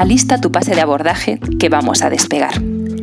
Alista 0.00 0.40
tu 0.40 0.50
pase 0.50 0.74
de 0.74 0.80
abordaje 0.80 1.38
que 1.58 1.68
vamos 1.68 2.00
a 2.00 2.08
despegar. 2.08 2.54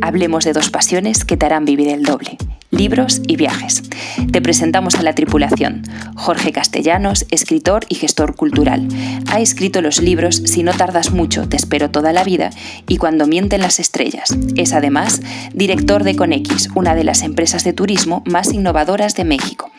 Hablemos 0.02 0.46
de 0.46 0.54
dos 0.54 0.72
pasiones 0.72 1.26
que 1.26 1.38
te 1.38 1.46
harán 1.46 1.64
vivir 1.64 1.90
el 1.90 2.02
doble, 2.02 2.40
libros 2.72 3.22
y 3.28 3.36
viajes. 3.36 3.84
Te 4.32 4.42
presentamos 4.42 4.96
a 4.96 5.04
la 5.04 5.14
tripulación. 5.14 5.84
Jorge 6.16 6.52
Castellanos, 6.52 7.26
escritor 7.32 7.86
y 7.90 7.96
gestor 7.96 8.36
cultural. 8.36 8.88
Ha 9.28 9.40
escrito 9.40 9.82
los 9.82 10.02
libros 10.02 10.42
Si 10.46 10.64
no 10.64 10.74
tardas 10.74 11.12
mucho, 11.12 11.48
te 11.48 11.56
espero 11.58 11.90
toda 11.90 12.14
la 12.14 12.24
vida 12.24 12.50
y 12.88 12.98
Cuando 12.98 13.28
mienten 13.28 13.62
las 13.62 13.80
estrellas. 13.80 14.36
Es 14.56 14.74
además 14.74 15.22
director 15.54 16.04
de 16.04 16.16
Conex, 16.16 16.70
una 16.76 16.96
de 16.96 17.04
las 17.04 17.24
empresas 17.24 17.64
de 17.64 17.74
turismo 17.74 18.24
más 18.26 18.54
innovadoras 18.54 19.16
de 19.16 19.24
México. 19.24 19.72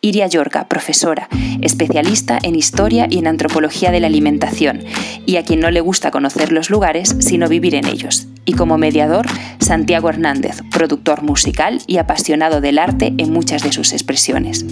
Iria 0.00 0.26
Yorca, 0.26 0.68
profesora, 0.68 1.28
especialista 1.62 2.38
en 2.42 2.54
historia 2.54 3.06
y 3.10 3.18
en 3.18 3.26
antropología 3.26 3.90
de 3.90 4.00
la 4.00 4.06
alimentación, 4.06 4.84
y 5.24 5.36
a 5.36 5.44
quien 5.44 5.60
no 5.60 5.70
le 5.70 5.80
gusta 5.80 6.10
conocer 6.10 6.52
los 6.52 6.70
lugares, 6.70 7.16
sino 7.18 7.48
vivir 7.48 7.74
en 7.74 7.86
ellos. 7.86 8.28
Y 8.48 8.52
como 8.52 8.78
mediador, 8.78 9.26
Santiago 9.58 10.08
Hernández, 10.08 10.62
productor 10.70 11.22
musical 11.22 11.80
y 11.88 11.98
apasionado 11.98 12.60
del 12.60 12.78
arte 12.78 13.12
en 13.18 13.32
muchas 13.32 13.64
de 13.64 13.72
sus 13.72 13.92
expresiones. 13.92 14.64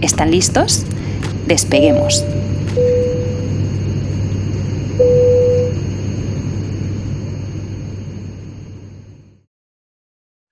¿Están 0.00 0.30
listos? 0.30 0.86
Despeguemos. 1.44 2.24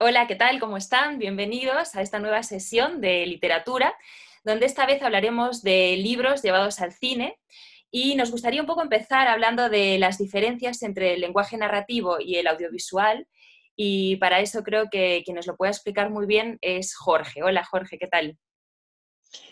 Hola, 0.01 0.27
¿qué 0.27 0.35
tal? 0.35 0.59
¿Cómo 0.59 0.77
están? 0.77 1.21
Bienvenidos 1.21 1.95
a 1.95 2.03
esta 2.03 2.19
nueva 2.19 2.43
sesión 2.43 3.01
de 3.01 3.27
literatura, 3.27 3.95
donde 4.43 4.67
esta 4.67 4.87
vez 4.87 5.01
hablaremos 5.05 5.63
de 5.63 5.97
libros 5.99 6.43
llevados 6.43 6.81
al 6.81 6.93
cine 6.93 7.39
y 7.91 8.15
nos 8.15 8.31
gustaría 8.31 8.61
un 8.61 8.67
poco 8.67 8.83
empezar 8.83 9.29
hablando 9.29 9.69
de 9.69 9.99
las 9.99 10.19
diferencias 10.19 10.83
entre 10.83 11.15
el 11.15 11.21
lenguaje 11.21 11.57
narrativo 11.57 12.17
y 12.21 12.37
el 12.37 12.47
audiovisual. 12.47 13.27
Y 13.77 14.17
para 14.17 14.41
eso 14.41 14.63
creo 14.63 14.87
que 14.91 15.23
quien 15.25 15.37
nos 15.37 15.47
lo 15.47 15.57
puede 15.57 15.73
explicar 15.73 16.11
muy 16.11 16.27
bien 16.27 16.59
es 16.61 16.95
Jorge. 16.97 17.43
Hola 17.43 17.65
Jorge, 17.65 17.99
¿qué 17.99 18.07
tal? 18.07 18.39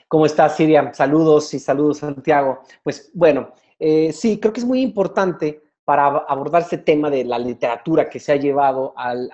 ¿Cómo 0.09 0.27
estás, 0.27 0.57
Siria? 0.57 0.93
Saludos 0.95 1.53
y 1.55 1.59
saludos, 1.59 1.99
Santiago. 1.99 2.61
Pues 2.83 3.11
bueno, 3.15 3.53
eh, 3.79 4.13
sí, 4.13 4.39
creo 4.39 4.53
que 4.53 4.61
es 4.61 4.67
muy 4.67 4.81
importante 4.81 5.63
para 5.85 6.07
abordar 6.07 6.63
ese 6.63 6.79
tema 6.79 7.11
de 7.11 7.25
la 7.25 7.39
literatura 7.39 8.09
que 8.09 8.21
se 8.21 8.33
ha 8.33 8.37
llevado 8.37 8.95
al, 8.97 9.31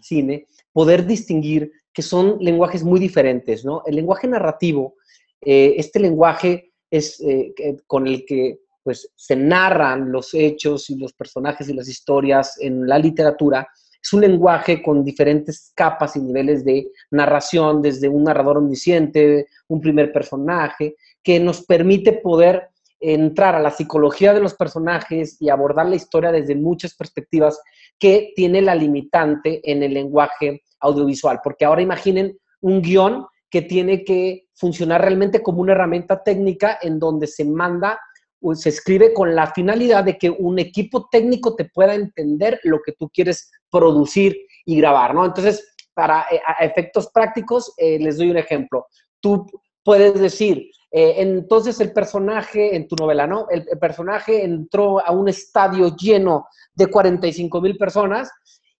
cine, 0.00 0.46
poder 0.72 1.04
distinguir 1.04 1.72
que 1.92 2.02
son 2.02 2.36
lenguajes 2.40 2.84
muy 2.84 3.00
diferentes, 3.00 3.64
¿no? 3.64 3.82
El 3.84 3.96
lenguaje 3.96 4.28
narrativo, 4.28 4.94
eh, 5.40 5.74
este 5.76 5.98
lenguaje 5.98 6.69
es 6.90 7.20
eh, 7.20 7.54
con 7.86 8.06
el 8.06 8.24
que 8.24 8.60
pues, 8.82 9.10
se 9.14 9.36
narran 9.36 10.10
los 10.10 10.34
hechos 10.34 10.90
y 10.90 10.96
los 10.96 11.12
personajes 11.12 11.68
y 11.68 11.74
las 11.74 11.88
historias 11.88 12.58
en 12.60 12.86
la 12.88 12.98
literatura, 12.98 13.68
es 14.02 14.12
un 14.12 14.22
lenguaje 14.22 14.82
con 14.82 15.04
diferentes 15.04 15.72
capas 15.74 16.16
y 16.16 16.20
niveles 16.20 16.64
de 16.64 16.90
narración, 17.10 17.82
desde 17.82 18.08
un 18.08 18.24
narrador 18.24 18.58
omnisciente, 18.58 19.46
un 19.68 19.80
primer 19.80 20.12
personaje, 20.12 20.96
que 21.22 21.38
nos 21.38 21.66
permite 21.66 22.14
poder 22.14 22.70
entrar 22.98 23.54
a 23.54 23.60
la 23.60 23.70
psicología 23.70 24.32
de 24.32 24.40
los 24.40 24.54
personajes 24.54 25.36
y 25.40 25.48
abordar 25.48 25.86
la 25.86 25.96
historia 25.96 26.32
desde 26.32 26.54
muchas 26.54 26.94
perspectivas 26.94 27.60
que 27.98 28.32
tiene 28.34 28.62
la 28.62 28.74
limitante 28.74 29.60
en 29.70 29.82
el 29.82 29.94
lenguaje 29.94 30.62
audiovisual. 30.80 31.40
Porque 31.42 31.64
ahora 31.64 31.82
imaginen 31.82 32.38
un 32.60 32.80
guion 32.82 33.26
que 33.50 33.62
tiene 33.62 34.04
que 34.04 34.46
funcionar 34.60 35.00
realmente 35.00 35.42
como 35.42 35.62
una 35.62 35.72
herramienta 35.72 36.22
técnica 36.22 36.78
en 36.82 36.98
donde 36.98 37.26
se 37.26 37.46
manda 37.46 37.98
o 38.42 38.54
se 38.54 38.68
escribe 38.68 39.12
con 39.14 39.34
la 39.34 39.52
finalidad 39.52 40.04
de 40.04 40.18
que 40.18 40.30
un 40.30 40.58
equipo 40.58 41.08
técnico 41.10 41.56
te 41.56 41.64
pueda 41.64 41.94
entender 41.94 42.60
lo 42.64 42.80
que 42.84 42.92
tú 42.92 43.08
quieres 43.08 43.50
producir 43.70 44.36
y 44.66 44.76
grabar, 44.76 45.14
¿no? 45.14 45.24
Entonces, 45.24 45.74
para 45.94 46.26
eh, 46.30 46.40
efectos 46.60 47.10
prácticos, 47.12 47.72
eh, 47.76 47.98
les 47.98 48.18
doy 48.18 48.30
un 48.30 48.36
ejemplo. 48.36 48.86
Tú 49.20 49.46
puedes 49.82 50.20
decir, 50.20 50.70
eh, 50.90 51.14
entonces 51.18 51.80
el 51.80 51.92
personaje 51.92 52.74
en 52.74 52.88
tu 52.88 52.96
novela, 52.96 53.26
¿no? 53.26 53.46
El, 53.48 53.64
personaje 53.78 54.44
entró 54.44 55.04
a 55.04 55.12
un 55.12 55.28
estadio 55.28 55.94
lleno 55.96 56.46
de 56.74 56.86
45 56.86 57.60
mil 57.60 57.76
personas 57.76 58.30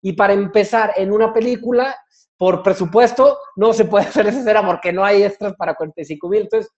y 0.02 0.12
para 0.14 0.32
empezar 0.32 0.92
en 0.96 1.12
una 1.12 1.32
película, 1.32 1.96
por 2.40 2.62
presupuesto, 2.62 3.38
no 3.56 3.74
se 3.74 3.84
puede 3.84 4.06
hacer 4.08 4.26
esa 4.26 4.38
escena 4.38 4.64
porque 4.64 4.94
no 4.94 5.04
hay 5.04 5.22
extras 5.22 5.54
para 5.56 5.74
45 5.74 6.26
mil. 6.26 6.40
Entonces, 6.40 6.72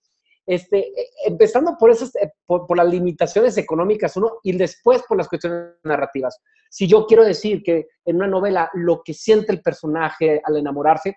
este, 0.45 0.89
eh, 0.89 1.09
empezando 1.25 1.77
por, 1.79 1.93
esas, 1.93 2.13
eh, 2.17 2.33
por, 2.45 2.77
las 2.77 2.89
limitaciones 2.89 3.57
económicas, 3.57 4.17
uno, 4.17 4.41
y 4.43 4.57
después 4.57 5.05
por 5.09 5.17
las 5.17 5.29
cuestiones 5.29 5.75
narrativas. 5.85 6.37
Si 6.69 6.89
yo 6.89 7.07
quiero 7.07 7.25
decir 7.25 7.63
que 7.63 7.87
en 8.05 8.17
una 8.17 8.27
novela 8.27 8.71
lo 8.75 9.03
que 9.05 9.15
siente 9.15 9.53
el 9.53 9.63
personaje 9.63 10.43
al 10.43 10.57
enamorarse, 10.57 11.17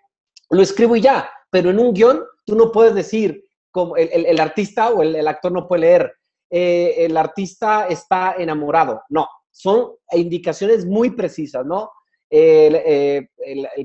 lo 0.51 0.61
escribo 0.61 0.95
y 0.95 1.01
ya, 1.01 1.27
pero 1.49 1.71
en 1.71 1.79
un 1.79 1.91
guion 1.91 2.23
tú 2.45 2.55
no 2.55 2.71
puedes 2.71 2.93
decir, 2.93 3.45
como 3.71 3.97
el, 3.97 4.39
artista 4.39 4.91
o 4.91 5.01
el, 5.01 5.27
actor 5.27 5.51
no 5.51 5.67
puede 5.67 5.81
leer, 5.81 6.13
eh, 6.51 6.93
el 6.99 7.17
artista 7.17 7.87
está 7.87 8.35
enamorado. 8.37 9.01
No, 9.09 9.27
son 9.49 9.93
indicaciones 10.11 10.85
muy 10.85 11.09
precisas, 11.09 11.65
¿no? 11.65 11.89
El, 12.29 12.75
eh, 12.75 13.29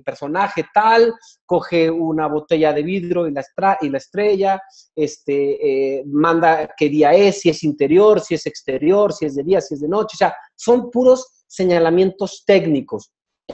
personaje 0.04 0.64
tal 0.72 1.12
coge 1.44 1.90
una 1.90 2.26
botella 2.26 2.72
de 2.72 2.82
vidrio 2.82 3.28
y 3.28 3.32
la, 3.32 3.44
y 3.80 3.88
la 3.88 3.98
estrella, 3.98 4.60
este, 4.94 5.98
eh, 5.98 6.04
manda 6.06 6.70
qué 6.76 6.88
día 6.88 7.12
es, 7.12 7.40
si 7.40 7.50
es 7.50 7.62
interior, 7.62 8.20
si 8.20 8.34
es 8.34 8.46
exterior, 8.46 9.12
si 9.12 9.26
es 9.26 9.34
de 9.34 9.42
día, 9.42 9.60
si 9.60 9.74
es 9.74 9.80
de 9.80 9.88
noche, 9.88 10.14
o 10.14 10.18
sea, 10.18 10.34
son 10.54 10.90
puros 10.90 11.44
señalamientos 11.46 12.44
técnicos. 12.46 13.12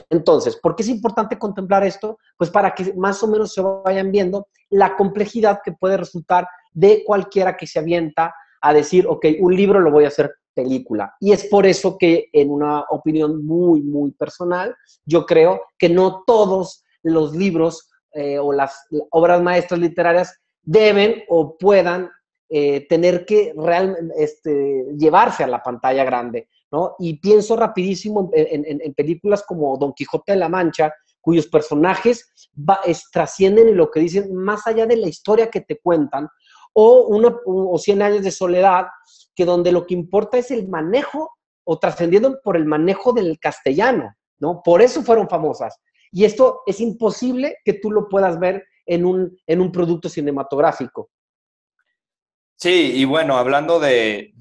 Entonces, 0.09 0.57
¿por 0.57 0.75
qué 0.75 0.83
es 0.83 0.89
importante 0.89 1.37
contemplar 1.37 1.83
esto? 1.83 2.17
Pues 2.37 2.49
para 2.49 2.73
que 2.73 2.93
más 2.93 3.21
o 3.23 3.27
menos 3.27 3.53
se 3.53 3.61
vayan 3.61 4.11
viendo 4.11 4.47
la 4.69 4.95
complejidad 4.95 5.59
que 5.63 5.71
puede 5.71 5.97
resultar 5.97 6.47
de 6.71 7.03
cualquiera 7.05 7.57
que 7.57 7.67
se 7.67 7.79
avienta 7.79 8.33
a 8.61 8.73
decir, 8.73 9.07
ok, 9.07 9.25
un 9.39 9.55
libro 9.55 9.79
lo 9.79 9.91
voy 9.91 10.05
a 10.05 10.09
hacer 10.09 10.33
película. 10.57 11.15
Y 11.19 11.31
es 11.31 11.45
por 11.45 11.67
eso 11.67 11.97
que, 11.99 12.29
en 12.33 12.49
una 12.49 12.81
opinión 12.89 13.45
muy, 13.45 13.81
muy 13.81 14.11
personal, 14.11 14.75
yo 15.05 15.25
creo 15.27 15.61
que 15.77 15.87
no 15.87 16.23
todos 16.25 16.83
los 17.03 17.35
libros 17.35 17.91
eh, 18.13 18.39
o 18.39 18.51
las 18.51 18.87
obras 19.11 19.39
maestras 19.39 19.79
literarias 19.79 20.35
deben 20.63 21.23
o 21.29 21.55
puedan 21.57 22.09
eh, 22.49 22.87
tener 22.87 23.25
que 23.25 23.53
realmente 23.55 24.15
este, 24.17 24.85
llevarse 24.97 25.43
a 25.43 25.47
la 25.47 25.61
pantalla 25.61 26.03
grande. 26.03 26.49
¿no? 26.71 26.95
Y 26.97 27.19
pienso 27.19 27.55
rapidísimo 27.55 28.31
en, 28.33 28.93
películas 28.95 29.43
como 29.47 29.77
Don 29.77 29.93
Quijote 29.93 30.31
de 30.31 30.39
la 30.39 30.49
Mancha, 30.49 30.91
cuyos 31.21 31.47
personajes 31.47 32.29
trascienden 33.11 33.67
en 33.67 33.77
lo 33.77 33.91
que 33.91 33.99
dicen 33.99 34.33
más 34.33 34.65
allá 34.65 34.85
de 34.85 34.97
la 34.97 35.07
historia 35.07 35.51
que 35.51 35.61
te 35.61 35.77
cuentan, 35.77 36.27
o, 36.73 37.07
una, 37.07 37.35
o 37.45 37.77
100 37.77 38.01
años 38.01 38.23
de 38.23 38.31
soledad, 38.31 38.87
que 39.37 39.45
donde 39.45 39.71
lo 39.71 39.85
que 39.85 39.93
importa 39.93 40.37
es 40.37 40.51
el 40.51 40.67
manejo, 40.67 41.31
o 41.63 41.79
trascendiendo 41.79 42.41
por 42.41 42.57
el 42.57 42.65
manejo 42.65 43.13
del 43.13 43.39
castellano, 43.39 44.15
¿no? 44.39 44.61
Por 44.63 44.81
eso 44.81 45.03
fueron 45.03 45.29
famosas. 45.29 45.79
Y 46.11 46.25
esto 46.25 46.63
es 46.65 46.81
imposible 46.81 47.57
que 47.63 47.73
tú 47.73 47.91
lo 47.91 48.09
puedas 48.09 48.39
ver 48.39 48.65
en 48.85 49.05
un, 49.05 49.37
en 49.45 49.61
un 49.61 49.71
producto 49.71 50.09
cinematográfico. 50.09 51.09
Sí, 52.55 52.93
y 52.95 53.05
bueno, 53.05 53.37
hablando 53.37 53.79
de, 53.79 54.33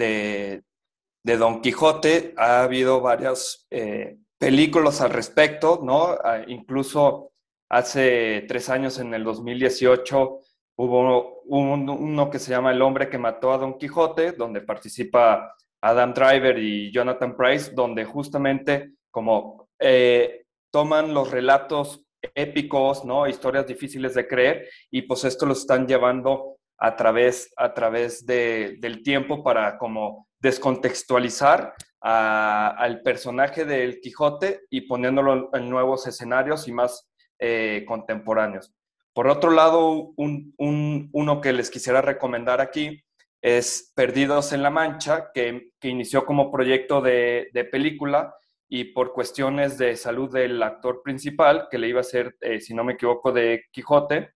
de 1.27 1.37
Don 1.37 1.61
Quijote, 1.61 2.33
ha 2.37 2.63
habido 2.63 3.01
varias 3.01 3.67
eh, 3.71 4.17
películas 4.39 5.01
al 5.01 5.11
respecto, 5.11 5.81
¿no? 5.83 6.17
Ah, 6.23 6.43
incluso 6.47 7.33
hace 7.69 8.45
tres 8.47 8.71
años, 8.71 8.99
en 9.01 9.13
el 9.13 9.25
2018, 9.25 10.39
hubo 10.77 11.43
uno 11.47 12.31
que 12.31 12.39
se 12.39 12.51
llama 12.51 12.71
El 12.71 12.83
hombre 12.83 13.09
que 13.09 13.19
mató 13.19 13.53
a 13.53 13.59
Don 13.59 13.79
Quijote, 13.79 14.33
donde 14.33 14.61
participa 14.61 15.55
Adam 15.81 16.13
Driver 16.13 16.59
y 16.59 16.93
Jonathan 16.93 17.37
Price, 17.37 17.73
donde 17.73 18.05
justamente 18.05 18.93
como 19.11 19.69
eh, 19.79 20.45
toman 20.71 21.15
los 21.15 21.31
relatos 21.31 22.03
épicos, 22.35 23.05
¿no? 23.05 23.27
Historias 23.27 23.67
difíciles 23.67 24.15
de 24.15 24.27
creer, 24.27 24.69
y 24.91 25.03
pues 25.03 25.25
esto 25.25 25.47
lo 25.47 25.53
están 25.53 25.87
llevando 25.87 26.59
a 26.79 26.97
través, 26.97 27.53
a 27.57 27.73
través 27.73 28.27
del 28.27 29.03
tiempo 29.03 29.43
para 29.43 29.79
como 29.79 30.29
descontextualizar 30.39 31.75
al 32.01 33.01
personaje 33.03 33.65
del 33.65 34.01
Quijote 34.01 34.63
y 34.71 34.83
poniéndolo 34.83 35.51
en 35.55 35.71
nuevos 35.71 36.07
escenarios 36.07 36.69
y 36.69 36.73
más 36.73 37.09
eh, 37.39 37.85
contemporáneos. 37.87 38.73
Por 39.17 39.29
otro 39.29 39.51
lado, 39.51 40.13
uno 40.19 41.41
que 41.41 41.55
les 41.55 41.71
quisiera 41.71 42.03
recomendar 42.03 42.61
aquí 42.61 43.03
es 43.41 43.91
Perdidos 43.97 44.53
en 44.53 44.63
la 44.63 44.69
Mancha, 44.69 45.31
que, 45.33 45.71
inició 45.85 46.27
como 46.27 46.53
proyecto 46.53 47.01
de, 47.01 47.49
película 47.73 48.37
y 48.69 48.85
por 48.93 49.15
cuestiones 49.15 49.79
de 49.79 49.97
salud 49.97 50.31
del 50.31 50.63
actor 50.63 51.01
principal, 51.03 51.67
que 51.71 51.79
le 51.79 51.89
iba 51.89 52.01
a 52.01 52.05
ser, 52.05 52.37
eh, 52.43 52.61
si 52.61 52.75
no 52.75 52.85
me 52.85 52.93
equivoco, 52.93 53.33
de 53.33 53.65
Quijote, 53.73 54.35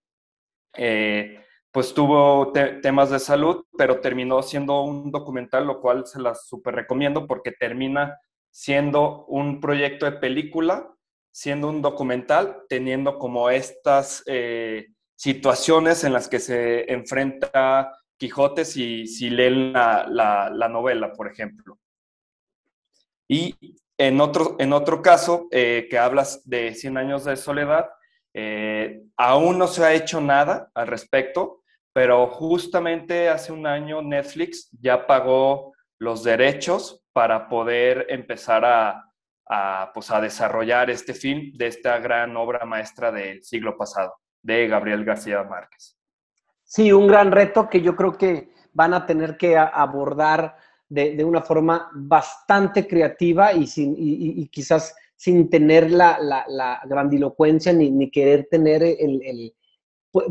eh, 0.79 1.45
pues 1.71 1.93
tuvo 1.93 2.51
temas 2.51 3.11
de 3.11 3.19
salud, 3.19 3.67
pero 3.77 4.01
terminó 4.01 4.41
siendo 4.41 4.81
un 4.81 5.11
documental, 5.11 5.67
lo 5.67 5.79
cual 5.83 6.07
se 6.07 6.23
las 6.23 6.49
super 6.49 6.75
recomiendo 6.75 7.27
porque 7.27 7.53
termina 7.53 8.19
siendo 8.51 9.27
un 9.27 9.61
proyecto 9.61 10.07
de 10.07 10.13
película, 10.13 10.91
siendo 11.33 11.69
un 11.69 11.83
documental, 11.83 12.63
teniendo 12.69 13.19
como 13.19 13.51
estas 13.51 14.23
eh, 14.27 14.89
situaciones 15.17 16.05
en 16.05 16.13
las 16.13 16.29
que 16.29 16.41
se 16.41 16.91
enfrenta 16.93 17.93
Quijote 18.17 18.67
si, 18.67 19.07
si 19.07 19.31
leen 19.31 19.73
la, 19.73 20.69
novela, 20.71 21.13
por 21.13 21.27
ejemplo. 21.27 21.79
Y 23.27 23.55
en 23.97 24.21
otro, 24.21 24.57
en 24.59 24.73
otro 24.75 25.01
caso, 25.01 25.49
eh, 25.51 25.87
que 25.89 25.99
hablas 25.99 26.43
de 26.45 26.75
100 26.75 26.99
años 26.99 27.25
de 27.25 27.37
soledad, 27.37 27.89
eh, 28.35 29.03
aún 29.17 29.59
no 29.59 29.67
se 29.67 29.85
ha 29.85 29.95
hecho 29.95 30.21
nada 30.21 30.71
al 30.75 30.87
respecto, 30.87 31.63
pero 31.93 32.27
justamente 32.27 33.29
hace 33.29 33.53
un 33.53 33.67
año 33.67 34.03
Netflix 34.03 34.69
ya 34.81 35.07
pagó 35.07 35.73
los 35.99 36.23
derechos 36.23 37.03
para 37.13 37.49
poder 37.49 38.07
empezar 38.11 38.65
a, 38.65 39.10
pues 39.93 40.11
a 40.11 40.21
desarrollar 40.21 40.91
este 40.91 41.15
film 41.15 41.53
de 41.55 41.67
esta 41.67 41.99
gran 41.99 42.37
obra 42.37 42.65
maestra 42.65 43.11
del 43.11 43.43
siglo 43.43 43.77
pasado, 43.77 44.15
de 44.43 44.69
Gabriel 44.69 45.05
García 45.05 45.43
Márquez. 45.43 45.97
Sí, 46.63 46.93
un 46.93 47.09
gran 47.09 47.33
reto 47.33 47.69
que 47.69 47.81
yo 47.81 47.97
creo 47.97 48.17
que 48.17 48.53
van 48.73 48.95
a 48.95 49.05
tener 49.05 49.37
que 49.37 49.57
abordar 49.57 50.57
de, 50.89 51.25
una 51.25 51.43
forma 51.43 51.91
bastante 51.93 52.87
creativa 52.87 53.53
y, 53.53 53.67
sin, 53.67 53.95
y, 53.97 54.47
quizás 54.49 54.95
sin 55.17 55.51
tener 55.51 55.91
la, 55.91 56.19
la, 56.21 56.81
grandilocuencia 56.85 57.73
ni, 57.73 57.91
ni, 57.91 58.11
querer 58.11 58.47
tener 58.49 58.83
el, 58.83 59.55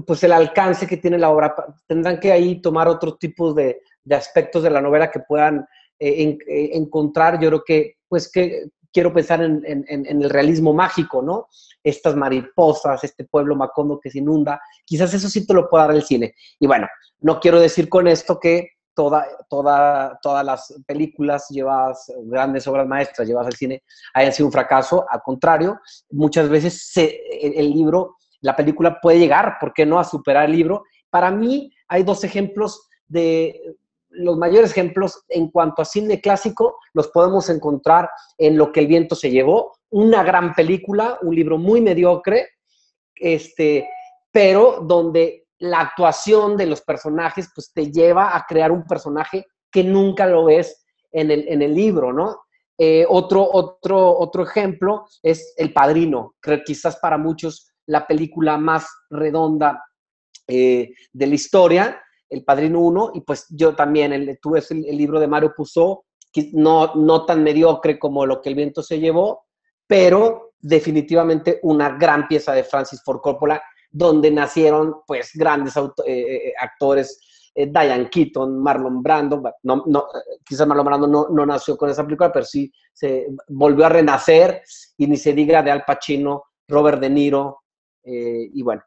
pues 0.06 0.24
el 0.24 0.32
alcance 0.32 0.88
que 0.88 0.98
tiene 0.98 1.18
la 1.18 1.30
obra. 1.30 1.56
Tendrán 1.88 2.20
que 2.20 2.32
ahí 2.32 2.62
tomar 2.62 2.88
otros 2.88 3.20
tipos 3.20 3.56
de, 3.56 3.82
de 4.04 4.16
aspectos 4.16 4.64
de 4.64 4.70
la 4.70 4.82
novela 4.82 5.12
que 5.12 5.20
puedan 5.20 5.66
eh, 6.00 6.38
eh, 6.48 6.70
encontrar. 6.74 7.40
Yo 7.40 7.50
creo 7.50 7.64
que, 7.66 7.98
pues 8.08 8.32
que 8.32 8.70
quiero 8.92 9.14
pensar 9.14 9.42
en, 9.42 9.86
el 9.88 10.30
realismo 10.30 10.74
mágico, 10.74 11.22
¿no? 11.22 11.48
Estas 11.84 12.16
mariposas, 12.16 13.04
este 13.04 13.26
pueblo 13.26 13.56
macondo 13.56 14.00
que 14.00 14.10
se 14.10 14.20
inunda, 14.20 14.62
quizás 14.86 15.14
eso 15.14 15.30
sí 15.30 15.46
te 15.46 15.54
lo 15.54 15.70
pueda 15.70 15.88
dar 15.88 15.96
el 15.96 16.04
cine. 16.04 16.36
Y 16.60 16.68
bueno, 16.68 16.88
no 17.22 17.40
quiero 17.40 17.60
decir 17.60 17.90
con 17.90 18.08
esto 18.08 18.40
que 18.40 18.70
toda, 18.94 19.26
toda, 19.50 20.20
todas 20.22 20.46
las 20.46 20.74
películas 20.86 21.48
llevadas, 21.50 22.12
grandes 22.24 22.68
obras 22.68 22.88
maestras 22.88 23.28
llevadas 23.28 23.48
al 23.48 23.56
cine, 23.58 23.84
hayan 24.14 24.34
sido 24.34 24.48
un 24.48 24.52
fracaso. 24.52 25.06
Al 25.10 25.22
contrario, 25.22 25.80
muchas 26.12 26.50
veces 26.50 26.92
el, 26.96 27.72
libro, 27.72 28.18
la 28.42 28.56
película 28.56 29.00
puede 29.00 29.20
llegar, 29.20 29.58
¿por 29.60 29.74
qué 29.74 29.86
no?, 29.86 30.00
a 30.00 30.04
superar 30.04 30.46
el 30.46 30.56
libro. 30.56 30.84
Para 31.10 31.32
mí 31.32 31.72
hay 31.88 32.04
dos 32.04 32.24
ejemplos 32.24 32.90
de 33.08 33.76
los 34.10 34.38
mayores 34.38 34.72
ejemplos 34.72 35.24
en 35.30 35.50
cuanto 35.50 35.82
a 35.82 35.86
cine 35.86 36.20
clásico 36.20 36.78
los 36.94 37.10
podemos 37.10 37.50
encontrar 37.50 38.10
en 38.38 38.58
Lo 38.58 38.72
que 38.72 38.80
el 38.80 38.88
viento 38.88 39.16
se 39.16 39.30
llevó, 39.30 39.78
una 39.90 40.24
gran 40.24 40.54
película, 40.54 41.18
un 41.22 41.36
libro 41.36 41.58
muy 41.58 41.82
mediocre, 41.82 42.50
este, 43.16 43.88
pero 44.32 44.80
donde 44.82 45.48
la 45.60 45.82
actuación 45.82 46.56
de 46.58 46.66
los 46.66 46.82
personajes 46.82 47.50
pues 47.54 47.72
te 47.74 47.92
lleva 47.92 48.36
a 48.36 48.46
crear 48.48 48.72
un 48.72 48.86
personaje 48.86 49.46
que 49.72 49.84
nunca 49.84 50.26
lo 50.26 50.46
ves 50.46 50.86
en 51.12 51.32
el, 51.32 51.48
en 51.48 51.62
el 51.62 51.74
libro, 51.74 52.14
¿no? 52.14 52.42
Eh, 52.78 53.06
otro, 53.10 53.46
otro, 53.52 54.18
otro 54.18 54.44
ejemplo 54.44 55.06
es 55.22 55.54
El 55.58 55.74
Padrino, 55.74 56.36
quizás 56.66 56.96
para 56.98 57.18
muchos 57.18 57.74
la 57.88 58.08
película 58.08 58.58
más 58.58 58.88
redonda 59.10 59.84
eh, 60.48 60.94
de 61.12 61.28
la 61.28 61.36
historia, 61.36 62.02
el 62.30 62.44
Padrino 62.44 62.80
1, 62.80 63.12
y 63.16 63.22
pues 63.22 63.48
yo 63.50 63.76
también, 63.76 64.14
el, 64.14 64.40
tuve 64.42 64.62
el, 64.70 64.86
el 64.86 64.98
libro 64.98 65.20
de 65.20 65.28
Mario 65.28 65.54
Puzo, 65.56 66.06
no, 66.54 66.94
no 66.96 67.26
tan 67.26 67.44
mediocre 67.44 67.98
como 67.98 68.26
lo 68.26 68.42
que 68.42 68.50
el 68.50 68.56
viento 68.56 68.84
se 68.84 69.00
llevó, 69.00 69.46
pero 69.88 70.54
definitivamente 70.60 71.60
una 71.64 71.98
gran 71.98 72.28
pieza 72.28 72.54
de 72.54 72.64
Francis 72.64 73.02
Ford 73.04 73.22
Coppola, 73.22 73.62
donde 73.90 74.30
nacieron 74.30 74.98
pues 75.08 75.32
grandes 75.34 75.76
eh, 75.78 75.82
eh, 76.06 76.54
actores, 76.60 77.52
eh, 77.56 77.66
Diane 77.66 78.10
Keaton, 78.10 78.62
Marlon 78.62 79.02
Brando, 79.02 79.42
no, 79.64 79.84
no, 79.88 80.06
quizás 80.46 80.68
Marlon 80.68 80.86
Brando 80.86 81.08
no, 81.08 81.28
no, 81.30 81.46
nació 81.46 81.76
con 81.76 81.90
esa 81.90 82.04
película, 82.04 82.32
pero 82.32 82.46
sí 82.46 82.72
se 82.94 83.28
volvió 83.48 83.86
a 83.86 83.90
renacer, 83.90 84.62
y 84.98 85.08
ni 85.08 85.18
se 85.18 85.34
diga 85.34 85.64
de 85.64 85.72
Al 85.72 85.86
Pacino, 85.86 86.44
Robert 86.68 87.00
De 87.00 87.10
Niro, 87.10 87.64
y 88.04 88.64
bueno, 88.64 88.82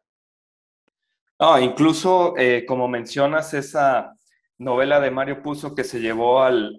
no, 1.43 1.59
incluso, 1.59 2.35
eh, 2.39 2.65
como 2.65 2.87
mencionas, 2.87 3.53
esa 3.53 4.15
novela 4.59 5.01
de 5.01 5.11
Mario 5.11 5.43
Puzo 5.43 5.75
que 5.75 5.83
se 5.83 5.99
llevó 5.99 6.41
al, 6.41 6.77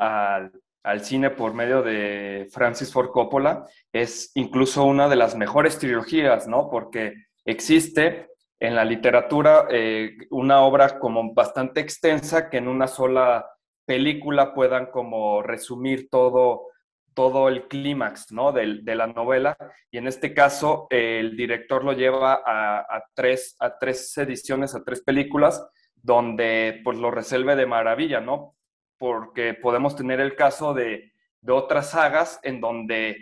cine 1.02 1.32
por 1.32 1.54
medio 1.54 1.82
de 1.82 2.48
Francis 2.50 2.94
Ford 2.94 3.10
Coppola 3.12 3.66
es 3.92 4.32
incluso 4.36 4.86
una 4.86 5.10
de 5.10 5.18
las 5.18 5.36
mejores 5.36 5.80
trilogías, 5.80 6.48
¿no? 6.48 6.70
Porque 6.70 7.14
existe 7.44 8.30
en 8.58 8.74
la 8.76 8.86
literatura 8.86 9.68
eh, 9.70 10.16
una 10.30 10.62
obra 10.62 10.98
como 10.98 11.34
bastante 11.34 11.82
extensa 11.82 12.50
que 12.50 12.60
en 12.60 12.70
una 12.70 12.88
sola 12.88 13.46
película 13.86 14.54
puedan 14.54 14.86
como 14.92 15.42
resumir 15.42 16.08
todo 16.10 16.68
todo 17.14 17.48
el 17.48 17.68
clímax 17.68 18.32
¿no? 18.32 18.52
de, 18.52 18.82
la 18.84 19.08
novela 19.08 19.58
y 19.92 19.98
en 19.98 20.08
este 20.08 20.34
caso 20.34 20.88
el 20.90 21.36
director 21.36 21.84
lo 21.84 21.94
lleva 21.94 22.42
a, 22.46 23.04
tres, 23.14 23.56
a 23.60 23.78
tres 23.78 24.18
ediciones, 24.18 24.76
a 24.76 24.84
tres 24.84 25.02
películas, 25.02 25.66
donde 25.96 26.82
pues 26.84 26.98
lo 26.98 27.12
resuelve 27.12 27.56
de 27.56 27.66
maravilla, 27.66 28.20
¿no? 28.20 28.56
Porque 28.98 29.54
podemos 29.54 29.96
tener 29.96 30.20
el 30.20 30.36
caso 30.36 30.74
de, 30.74 31.12
otras 31.48 31.90
sagas 31.92 32.40
en 32.44 32.62
donde 32.62 33.18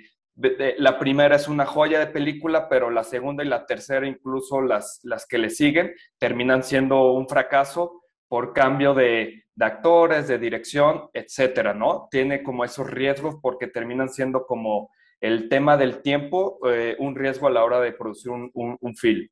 la 0.77 0.99
primera 0.99 1.35
es 1.35 1.47
una 1.47 1.65
joya 1.65 1.99
de 1.99 2.07
película, 2.07 2.69
pero 2.69 2.91
la 2.91 3.03
segunda 3.03 3.43
y 3.43 3.47
la 3.47 3.65
tercera, 3.65 4.07
incluso 4.07 4.61
las, 4.61 4.99
las 5.03 5.25
que 5.25 5.39
le 5.39 5.49
siguen, 5.49 5.93
terminan 6.19 6.63
siendo 6.63 7.13
un 7.13 7.27
fracaso 7.27 8.03
por 8.27 8.53
cambio 8.53 8.93
de, 8.93 9.41
de 9.61 9.67
actores, 9.67 10.27
de 10.27 10.39
dirección, 10.39 11.03
etcétera, 11.13 11.75
¿no? 11.75 12.07
Tiene 12.09 12.41
como 12.41 12.65
esos 12.65 12.89
riesgos 12.89 13.35
porque 13.43 13.67
terminan 13.67 14.09
siendo 14.09 14.47
como 14.47 14.89
el 15.19 15.49
tema 15.49 15.77
del 15.77 16.01
tiempo, 16.01 16.57
eh, 16.67 16.95
un 16.97 17.13
riesgo 17.13 17.45
a 17.45 17.51
la 17.51 17.63
hora 17.63 17.79
de 17.79 17.91
producir 17.91 18.31
un, 18.31 18.49
un, 18.55 18.95
film. 18.95 19.27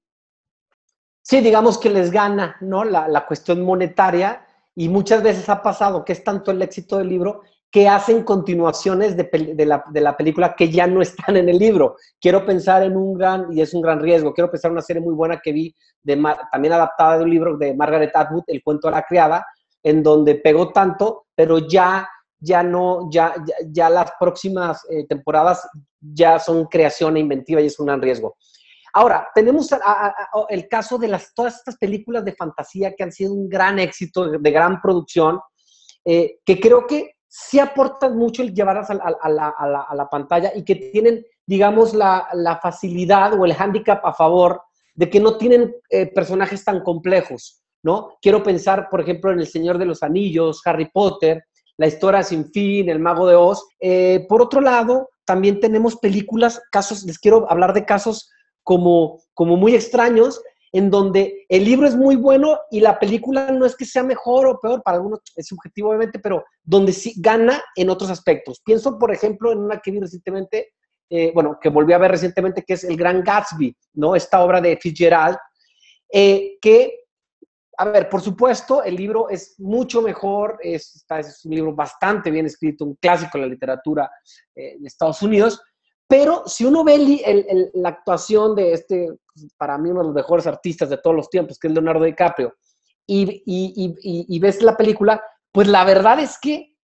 Sí, 1.24 1.42
digamos 1.42 1.80
que 1.80 1.90
les 1.90 2.12
gana, 2.12 2.58
¿no? 2.62 2.84
La, 2.84 3.08
la, 3.08 3.26
cuestión 3.26 3.66
monetaria 3.66 4.46
y 4.76 4.88
muchas 4.88 5.24
veces 5.24 5.50
ha 5.50 5.64
pasado 5.64 6.06
que 6.06 6.14
es 6.14 6.24
tanto 6.24 6.52
el 6.52 6.62
éxito 6.62 7.00
del 7.00 7.10
libro 7.10 7.42
que 7.72 7.90
hacen 7.90 8.22
continuaciones 8.22 9.18
de, 9.18 9.24
de, 9.56 9.66
la, 9.66 9.84
de, 9.90 10.02
la, 10.02 10.16
película 10.16 10.56
que 10.56 10.70
ya 10.70 10.86
no 10.86 11.02
están 11.02 11.38
en 11.38 11.50
el 11.50 11.58
libro. 11.58 11.96
Quiero 12.22 12.46
pensar 12.46 12.84
en 12.84 12.96
un 12.96 13.18
gran, 13.18 13.48
y 13.52 13.62
es 13.62 13.74
un 13.74 13.82
gran 13.82 14.00
riesgo, 14.00 14.32
quiero 14.32 14.52
pensar 14.52 14.70
en 14.70 14.74
una 14.74 14.84
serie 14.84 15.02
muy 15.02 15.16
buena 15.16 15.40
que 15.44 15.54
vi, 15.54 15.76
de, 16.04 16.22
también 16.52 16.76
adaptada 16.76 17.18
de 17.18 17.24
un 17.24 17.32
libro 17.32 17.58
de 17.58 17.74
Margaret 17.74 18.16
Atwood, 18.16 18.44
El 18.46 18.62
cuento 18.62 18.90
de 18.90 18.92
la 18.92 19.02
criada, 19.02 19.44
en 19.84 20.04
donde 20.04 20.36
pegó 20.36 20.72
tanto, 20.72 21.28
pero 21.36 21.60
ya, 21.68 22.08
ya 22.40 22.64
no, 22.64 23.10
ya, 23.12 23.36
ya, 23.68 23.90
las 23.90 24.12
próximas 24.20 24.86
eh, 24.90 25.06
temporadas 25.08 25.68
ya 26.00 26.40
son 26.40 26.66
creación 26.66 27.18
e 27.18 27.22
inventiva 27.22 27.62
y 27.62 27.68
es 27.68 27.80
un 27.80 27.88
gran 27.88 28.02
riesgo. 28.02 28.36
Ahora, 28.94 29.28
tenemos 29.36 29.70
el 30.50 30.68
caso 30.68 30.98
de 30.98 31.08
las, 31.08 31.34
todas 31.34 31.58
estas 31.58 31.78
películas 31.78 32.26
de 32.26 32.34
fantasía 32.34 32.96
que 32.96 33.04
han 33.04 33.12
sido 33.12 33.34
un 33.34 33.48
gran 33.48 33.78
éxito, 33.80 34.30
de, 34.30 34.52
gran 34.52 34.82
producción, 34.82 35.40
eh, 36.04 36.40
que 36.44 36.60
creo 36.60 36.88
que 36.88 37.16
sí 37.28 37.60
aportan 37.60 38.18
mucho 38.18 38.42
el 38.42 38.54
llevarlas 38.54 38.90
a, 38.90 39.30
la, 39.30 40.08
pantalla 40.10 40.52
y 40.56 40.64
que 40.64 40.76
tienen, 40.76 41.24
digamos, 41.46 41.94
la, 41.94 42.60
facilidad 42.62 43.40
o 43.40 43.46
el 43.46 43.54
hándicap 43.54 44.04
a 44.06 44.14
favor 44.14 44.62
de 44.96 45.10
que 45.10 45.20
no 45.20 45.38
tienen 45.38 45.76
eh, 45.90 46.08
personajes 46.08 46.64
tan 46.64 46.82
complejos. 46.82 47.62
¿No? 47.84 48.18
Quiero 48.22 48.44
pensar, 48.44 48.88
por 48.90 49.02
ejemplo, 49.02 49.32
en 49.32 49.40
El 49.40 49.48
Señor 49.48 49.78
de 49.78 49.86
los 49.86 50.04
Anillos, 50.04 50.62
Harry 50.66 50.90
Potter, 50.92 51.44
La 51.78 51.88
Historia 51.88 52.24
Sin 52.24 52.52
Fin, 52.52 52.90
El 52.90 53.00
Mago 53.00 53.28
de 53.28 53.36
Oz. 53.36 53.68
Eh, 53.80 54.26
por 54.28 54.42
otro 54.42 54.62
lado, 54.62 55.10
también 55.26 55.60
tenemos 55.60 55.98
películas, 55.98 56.62
casos, 56.72 57.04
les 57.04 57.20
quiero 57.20 57.50
hablar 57.50 57.74
de 57.74 57.86
casos 57.86 58.32
como, 58.64 59.22
como 59.34 59.58
muy 59.58 59.76
extraños, 59.76 60.42
en 60.72 60.92
donde 60.92 61.46
el 61.50 61.66
libro 61.66 61.88
es 61.88 61.96
muy 61.96 62.16
bueno 62.16 62.60
y 62.70 62.80
la 62.80 63.00
película 63.00 63.52
no 63.52 63.66
es 63.66 63.76
que 63.76 63.86
sea 63.86 64.04
mejor 64.04 64.48
o 64.48 64.60
peor, 64.60 64.84
para 64.84 64.98
algunos 64.98 65.22
es 65.36 65.48
subjetivo 65.48 65.90
obviamente, 65.90 66.20
pero 66.20 66.44
donde 66.64 66.94
sí 66.94 67.14
gana 67.18 67.64
en 67.76 67.90
otros 67.90 68.10
aspectos. 68.10 68.62
Pienso, 68.64 68.98
por 69.00 69.12
ejemplo, 69.12 69.52
en 69.52 69.60
una 69.60 69.80
que 69.80 69.92
vi 69.92 70.00
recientemente, 70.00 70.74
eh, 71.10 71.32
bueno, 71.34 71.58
que 71.60 71.70
volví 71.70 71.94
a 71.94 71.98
ver 71.98 72.12
recientemente, 72.12 72.64
que 72.64 72.74
es 72.74 72.84
El 72.84 72.98
Gran 72.98 73.24
Gatsby, 73.24 73.76
¿no? 73.94 74.16
Esta 74.16 74.44
obra 74.44 74.62
de 74.62 74.78
Fitzgerald, 74.78 75.38
eh, 76.12 76.58
que 76.62 76.99
a 77.82 77.86
ver, 77.86 78.10
por 78.10 78.20
supuesto, 78.20 78.84
el 78.84 78.98
libro 78.98 79.30
es 79.30 79.58
mucho 79.58 80.02
mejor, 80.02 80.60
es, 80.62 81.06
un 81.46 81.56
libro 81.56 81.74
bastante 81.74 82.30
bien 82.30 82.46
escrito, 82.46 82.84
un 82.84 82.96
clásico 82.96 83.38
de 83.38 83.46
la 83.46 83.50
literatura 83.50 84.12
eh, 84.54 84.76
de 84.78 84.86
Estados 84.86 85.22
Unidos, 85.22 85.62
pero 86.06 86.44
si 86.46 86.66
uno 86.66 86.84
ve 86.84 87.70
la 87.76 87.90
actuación 87.90 88.54
de 88.54 88.74
este, 88.74 89.08
para 89.56 89.78
mí 89.78 89.92
uno 89.92 90.02
de 90.02 90.08
los 90.08 90.14
mejores 90.14 90.46
artistas 90.46 90.90
de 90.90 90.98
todos 90.98 91.16
los 91.16 91.30
tiempos, 91.30 91.58
que 91.58 91.70
es 91.70 91.74
Leonardo 91.74 92.04
DiCaprio, 92.04 92.54
y, 93.08 94.40
ves 94.40 94.62
la 94.62 94.76
película, 94.76 95.24
pues 95.50 95.70
la 95.70 95.86
verdad 95.86 96.20
es 96.20 96.38
que 96.38 96.76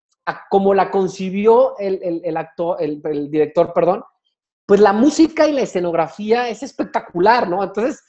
como 0.49 0.73
la 0.73 0.91
concibió 0.91 1.77
el, 1.77 2.37
actor, 2.37 2.77
el, 2.79 3.29
director, 3.29 3.73
perdón, 3.73 4.01
pues 4.65 4.79
la 4.79 4.93
música 4.93 5.45
y 5.45 5.51
la 5.51 5.61
escenografía 5.61 6.47
es 6.47 6.63
espectacular, 6.63 7.49
¿no? 7.49 7.61
Entonces, 7.63 8.01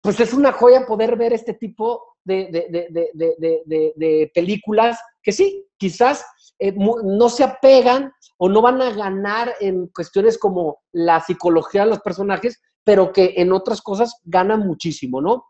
pues 0.00 0.18
es 0.20 0.32
una 0.32 0.52
joya 0.52 0.86
poder 0.86 1.16
ver 1.16 1.34
este 1.34 1.52
tipo 1.52 2.09
de, 2.24 3.90
películas 4.34 4.98
que 5.22 5.32
sí, 5.32 5.66
quizás 5.76 6.24
eh, 6.58 6.72
no 6.76 7.28
se 7.28 7.44
apegan 7.44 8.12
o 8.38 8.48
no 8.48 8.62
van 8.62 8.80
a 8.82 8.90
ganar 8.90 9.54
en 9.60 9.88
cuestiones 9.88 10.38
como 10.38 10.78
la 10.92 11.20
psicología 11.20 11.84
de 11.84 11.90
los 11.90 12.00
personajes, 12.00 12.60
pero 12.84 13.12
que 13.12 13.34
en 13.36 13.52
otras 13.52 13.82
cosas 13.82 14.20
ganan 14.24 14.66
muchísimo, 14.66 15.20
¿no? 15.20 15.44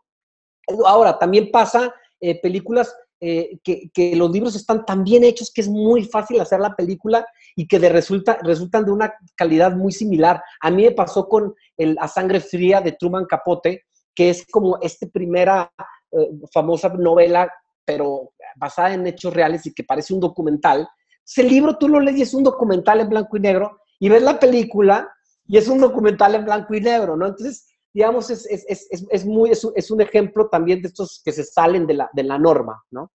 Ahora, 0.85 1.17
también 1.17 1.51
pasa 1.51 1.93
eh, 2.19 2.39
películas 2.39 2.93
eh, 3.23 3.59
que, 3.63 4.15
los 4.15 4.31
libros 4.31 4.55
están 4.55 4.83
tan 4.83 5.03
bien 5.03 5.23
hechos 5.23 5.51
que 5.53 5.61
es 5.61 5.67
muy 5.67 6.05
fácil 6.05 6.39
hacer 6.39 6.59
la 6.59 6.75
película 6.75 7.25
y 7.55 7.67
que 7.67 7.77
de 7.77 7.89
resulta, 7.89 8.39
resultan 8.41 8.83
de 8.83 8.91
una 8.91 9.13
calidad 9.35 9.75
muy 9.75 9.91
similar. 9.91 10.41
A 10.59 10.71
mí 10.71 10.83
me 10.83 10.91
pasó 10.91 11.27
con 11.27 11.53
el 11.77 11.97
A 11.99 12.07
Sangre 12.07 12.39
Fría 12.39 12.81
de 12.81 12.93
Truman 12.93 13.25
Capote, 13.25 13.83
que 14.15 14.31
es 14.31 14.45
como 14.47 14.79
esta 14.81 15.07
primera 15.07 15.71
eh, 16.11 16.29
famosa 16.51 16.89
novela, 16.89 17.51
pero 17.85 18.33
basada 18.55 18.93
en 18.93 19.07
hechos 19.07 19.33
reales 19.33 19.65
y 19.65 19.73
que 19.73 19.83
parece 19.83 20.13
un 20.13 20.19
documental. 20.19 20.87
Ese 21.25 21.43
libro 21.43 21.77
tú 21.77 21.87
lo 21.87 21.99
lees 21.99 22.17
y 22.17 22.21
es 22.23 22.33
un 22.33 22.43
documental 22.43 22.99
en 22.99 23.09
blanco 23.09 23.37
y 23.37 23.39
negro, 23.39 23.79
y 23.99 24.09
ves 24.09 24.21
la 24.21 24.39
película 24.39 25.11
y 25.47 25.57
es 25.57 25.67
un 25.67 25.79
documental 25.79 26.35
en 26.35 26.45
blanco 26.45 26.73
y 26.73 26.81
negro, 26.81 27.15
¿no? 27.15 27.27
Entonces, 27.27 27.67
digamos, 27.93 28.29
es, 28.29 28.45
es, 28.45 28.65
es, 28.67 28.87
es 29.09 29.25
muy, 29.25 29.51
es, 29.51 29.91
un 29.91 30.01
ejemplo 30.01 30.49
también 30.49 30.81
de 30.81 30.87
estos 30.87 31.21
que 31.23 31.31
se 31.31 31.43
salen 31.43 31.85
de 31.85 31.95
la, 31.95 32.09
de 32.13 32.23
la 32.23 32.37
norma, 32.37 32.83
¿no? 32.91 33.11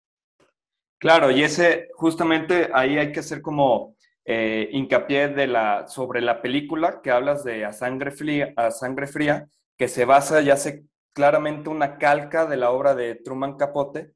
Claro, 0.97 1.31
y 1.31 1.43
ese, 1.43 1.89
justamente 1.95 2.69
ahí 2.73 2.97
hay 2.97 3.11
que 3.11 3.21
hacer 3.21 3.41
como 3.41 3.95
eh, 4.23 4.69
hincapié 4.71 5.29
de 5.29 5.47
la, 5.47 5.87
sobre 5.87 6.21
la 6.21 6.41
película 6.41 7.01
que 7.01 7.11
hablas 7.11 7.43
de 7.43 7.65
A 7.65 7.73
Sangre, 7.73 8.11
Fría, 8.11 8.53
a 8.55 8.69
Sangre 8.71 9.07
Fría, 9.07 9.47
que 9.77 9.87
se 9.87 10.05
basa 10.05 10.41
ya 10.41 10.53
hace 10.53 10.85
claramente 11.13 11.69
una 11.69 11.97
calca 11.97 12.45
de 12.45 12.57
la 12.57 12.71
obra 12.71 12.95
de 12.95 13.15
Truman 13.15 13.57
Capote, 13.57 14.13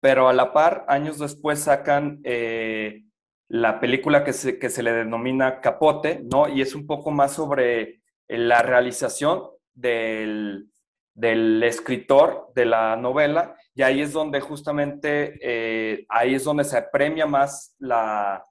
pero 0.00 0.28
a 0.28 0.32
la 0.32 0.52
par, 0.52 0.84
años 0.88 1.18
después 1.18 1.60
sacan 1.60 2.20
eh, 2.24 3.04
la 3.48 3.80
película 3.80 4.24
que 4.24 4.32
se, 4.32 4.58
que 4.58 4.70
se 4.70 4.82
le 4.82 4.92
denomina 4.92 5.60
Capote, 5.60 6.22
¿no? 6.30 6.48
Y 6.48 6.60
es 6.60 6.74
un 6.74 6.86
poco 6.86 7.10
más 7.10 7.32
sobre 7.34 8.02
la 8.28 8.62
realización 8.62 9.42
del, 9.74 10.68
escritor 11.14 12.52
de 12.54 12.66
la 12.66 12.96
novela, 12.96 13.56
y 13.74 13.82
ahí 13.82 14.00
es 14.00 14.12
donde 14.12 14.40
justamente, 14.40 15.38
eh, 15.40 16.06
ahí 16.08 16.34
es 16.34 16.44
donde 16.44 16.64
se 16.64 16.82
premia 16.82 17.26
más 17.26 17.74
la, 17.78 18.44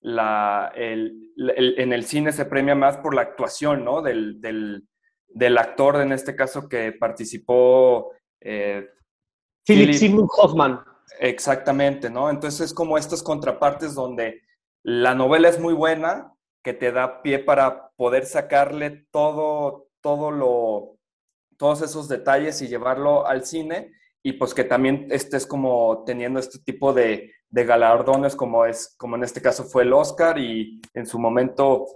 la 0.00 0.72
en 0.76 1.92
el 1.92 2.04
cine 2.04 2.32
se 2.32 2.44
premia 2.44 2.74
más 2.74 2.98
por 2.98 3.14
la 3.14 3.22
actuación, 3.22 3.84
¿no? 3.84 4.02
Del, 4.02 4.40
del, 4.40 4.84
actor, 5.58 6.00
en 6.00 6.12
este 6.12 6.34
caso, 6.34 6.68
que 6.68 6.92
participó. 6.92 8.12
Eh, 8.40 8.88
Philip 9.66 9.94
Seymour 9.94 10.28
Hoffman. 10.36 10.80
Exactamente, 11.20 12.10
¿no? 12.10 12.30
Entonces 12.30 12.60
es 12.62 12.74
como 12.74 12.98
estas 12.98 13.22
contrapartes 13.22 13.94
donde 13.94 14.42
la 14.82 15.14
novela 15.14 15.48
es 15.48 15.60
muy 15.60 15.74
buena, 15.74 16.32
que 16.62 16.72
te 16.72 16.92
da 16.92 17.22
pie 17.22 17.38
para 17.38 17.90
poder 17.96 18.26
sacarle 18.26 19.06
todo, 19.10 19.88
todo 20.00 20.30
lo, 20.30 20.98
todos 21.58 21.82
esos 21.82 22.08
detalles 22.08 22.60
y 22.62 22.68
llevarlo 22.68 23.26
al 23.26 23.44
cine 23.44 23.92
y 24.22 24.32
pues 24.32 24.54
que 24.54 24.64
también 24.64 25.06
estés 25.10 25.46
como 25.46 26.02
teniendo 26.04 26.40
este 26.40 26.58
tipo 26.58 26.92
de, 26.94 27.32
de 27.50 27.64
galardones 27.64 28.34
como 28.34 28.64
es, 28.64 28.94
como 28.96 29.16
en 29.16 29.24
este 29.24 29.42
caso 29.42 29.64
fue 29.64 29.82
el 29.82 29.92
Oscar 29.92 30.38
y 30.38 30.80
en 30.94 31.06
su 31.06 31.18
momento, 31.18 31.86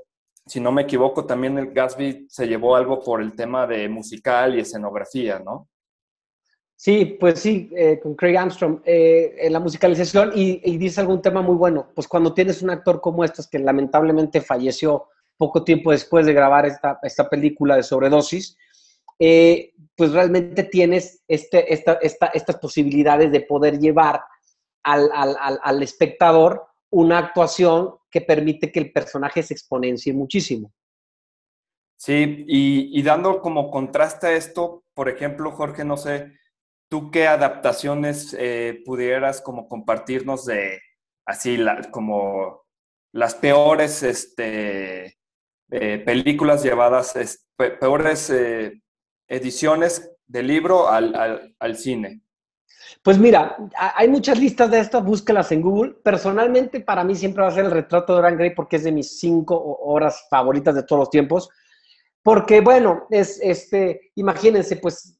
si 0.49 0.61
no 0.61 0.73
me 0.73 0.83
equivoco, 0.83 1.27
también 1.27 1.59
el 1.59 1.73
Gatsby 1.73 2.27
se 2.29 2.47
llevó 2.49 2.75
algo 2.75 3.01
por 3.01 3.21
el 3.21 3.35
tema 3.35 3.67
de 3.67 3.89
musical 3.89 4.57
y 4.57 4.61
escenografía, 4.61 5.39
¿no? 5.39 5.69
Sí, 6.75 7.17
pues 7.19 7.41
sí, 7.41 7.71
eh, 7.75 7.99
con 8.01 8.15
Craig 8.15 8.37
Armstrong, 8.37 8.81
eh, 8.85 9.35
en 9.41 9.53
la 9.53 9.59
musicalización 9.59 10.31
y, 10.35 10.79
dice 10.79 11.01
algún 11.01 11.21
tema 11.21 11.43
muy 11.43 11.57
bueno, 11.57 11.91
pues 11.93 12.07
cuando 12.07 12.33
tienes 12.33 12.63
un 12.63 12.71
actor 12.71 13.01
como 13.01 13.25
estos 13.25 13.49
que 13.49 13.59
lamentablemente 13.59 14.41
falleció 14.41 15.09
poco 15.37 15.65
tiempo 15.65 15.91
después 15.91 16.25
de 16.25 16.33
grabar 16.33 16.67
esta, 16.67 17.01
esta 17.03 17.29
película 17.29 17.75
de 17.75 17.83
sobredosis, 17.83 18.57
eh, 19.19 19.75
pues 19.97 20.13
realmente 20.13 20.63
tienes 20.63 21.25
este, 21.27 21.73
esta, 21.75 21.95
esta, 21.95 22.27
estas 22.27 22.59
posibilidades 22.59 23.33
de 23.33 23.41
poder 23.41 23.81
llevar 23.81 24.23
al, 24.85 25.11
al, 25.13 25.59
al, 25.61 25.83
espectador 25.83 26.68
una 26.91 27.19
actuación 27.19 27.95
que 28.11 28.21
permite 28.21 28.73
que 28.73 28.81
el 28.81 28.93
personaje 28.93 29.43
se 29.43 29.55
exponencie 29.55 30.13
muchísimo. 30.13 30.73
Sí, 31.97 32.45
y, 32.47 33.03
dando 33.03 33.41
como 33.41 33.71
contraste 33.71 34.29
a 34.29 34.33
esto, 34.33 34.85
por 34.95 35.09
ejemplo, 35.09 35.51
Jorge, 35.51 35.85
no 35.85 35.97
sé, 35.97 36.39
¿tú 36.89 37.11
qué 37.11 37.27
adaptaciones 37.27 38.37
eh, 38.39 38.83
pudieras 38.85 39.41
como 39.41 39.69
compartirnos 39.69 40.47
de 40.47 40.81
así 41.27 41.59
como 41.91 42.63
las 43.13 43.35
peores 43.35 44.05
este, 44.05 45.19
eh, 45.71 45.99
películas 45.99 46.63
llevadas, 46.63 47.15
peores 47.57 48.31
eh, 48.31 48.81
ediciones 49.27 50.11
del 50.27 50.47
libro 50.47 50.89
al, 50.89 51.77
cine? 51.77 52.23
Pues 53.03 53.19
mira, 53.19 53.57
hay 53.77 54.09
muchas 54.09 54.39
listas 54.39 54.71
de 54.71 54.81
estas, 54.81 55.05
búsquelas 55.05 55.51
en 55.53 55.63
Google. 55.63 55.95
Personalmente, 56.03 56.81
para 56.81 57.05
mí 57.05 57.15
siempre 57.15 57.43
va 57.43 57.49
a 57.49 57.53
ser 57.53 57.67
el 57.67 57.71
retrato 57.71 58.13
de 58.13 58.23
Dorian 58.23 58.39
Gray 58.39 58.55
porque 58.55 58.77
es 58.77 58.85
de 58.85 58.93
mis 58.93 59.19
cinco 59.19 59.79
horas 59.83 60.27
favoritas 60.31 60.75
de 60.75 60.83
todos 60.83 61.01
los 61.01 61.11
tiempos. 61.11 61.49
Porque, 62.23 62.61
bueno, 62.61 63.07
es 63.11 63.41
este, 63.43 64.13
imagínense, 64.17 64.77
pues 64.77 65.19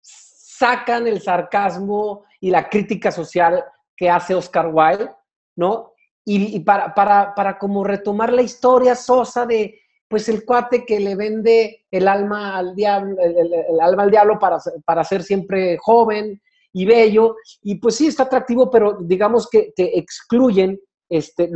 sacan 0.00 1.06
el 1.06 1.20
sarcasmo 1.20 2.24
y 2.40 2.50
la 2.50 2.68
crítica 2.68 3.10
social 3.10 3.64
que 3.96 4.10
hace 4.10 4.34
Oscar 4.34 4.70
Wilde, 4.72 5.10
¿no? 5.56 5.92
y, 6.30 6.60
para, 6.60 6.94
para, 6.94 7.34
para, 7.34 7.58
como 7.58 7.82
retomar 7.82 8.34
la 8.34 8.42
historia 8.42 8.94
sosa 8.94 9.46
de, 9.46 9.80
pues, 10.08 10.28
el 10.28 10.44
cuate 10.44 10.84
que 10.84 11.00
le 11.00 11.16
vende 11.16 11.86
el 11.90 12.06
alma 12.06 12.58
al 12.58 12.74
diablo, 12.74 13.16
el, 13.18 13.80
alma 13.80 14.02
al 14.02 14.10
diablo 14.10 14.38
para, 14.38 14.58
para 14.84 15.04
ser 15.04 15.22
siempre 15.22 15.78
joven 15.78 16.40
y 16.78 16.86
bello, 16.86 17.36
y 17.62 17.76
pues 17.76 17.96
sí, 17.96 18.06
está 18.06 18.24
atractivo, 18.24 18.70
pero 18.70 18.98
digamos 19.00 19.48
que, 19.50 19.72
que 19.74 19.92
excluyen 19.94 20.78
este, 21.08 21.50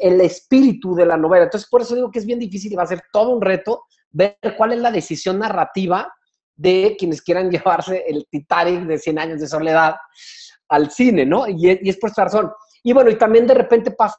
el 0.00 0.20
espíritu 0.20 0.94
de 0.94 1.04
la 1.04 1.16
novela. 1.16 1.44
Entonces, 1.44 1.68
por 1.68 1.82
eso 1.82 1.94
digo 1.94 2.10
que 2.10 2.20
es 2.20 2.26
bien 2.26 2.38
difícil 2.38 2.72
y 2.72 2.76
va 2.76 2.84
a 2.84 2.86
ser 2.86 3.02
todo 3.12 3.30
un 3.30 3.42
reto 3.42 3.84
ver 4.10 4.36
cuál 4.56 4.72
es 4.72 4.78
la 4.78 4.90
decisión 4.90 5.38
narrativa 5.40 6.12
de 6.54 6.96
quienes 6.98 7.20
quieran 7.20 7.50
llevarse 7.50 8.04
el 8.06 8.26
Titanic 8.30 8.86
de 8.86 8.98
100 8.98 9.18
años 9.18 9.40
de 9.40 9.48
soledad 9.48 9.96
al 10.68 10.90
cine, 10.90 11.26
¿no? 11.26 11.46
Y, 11.48 11.68
es 11.68 11.98
por 11.98 12.08
esta 12.08 12.24
razón. 12.24 12.50
Y 12.82 12.94
bueno, 12.94 13.10
y 13.10 13.18
también 13.18 13.46
de 13.46 13.54
repente 13.54 13.90
pasa 13.90 14.16